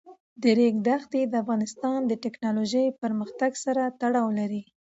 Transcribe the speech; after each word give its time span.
د 0.41 0.43
ریګ 0.57 0.75
دښتې 0.87 1.21
د 1.27 1.33
افغانستان 1.43 1.99
د 2.05 2.11
تکنالوژۍ 2.25 2.85
پرمختګ 3.01 3.51
سره 3.65 3.83
تړاو 4.01 4.29
لري. 4.39 4.61